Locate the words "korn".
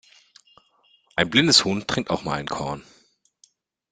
2.47-2.81